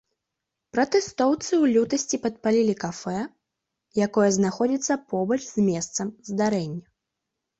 Пратэстоўцы 0.75 1.47
ў 1.47 1.65
лютасці 1.73 2.17
падпалілі 2.23 2.75
кафэ, 2.83 3.19
якое 4.05 4.29
знаходзіцца 4.37 4.93
побач 5.13 5.39
з 5.49 5.55
месцам 5.69 6.07
здарэння. 6.31 6.83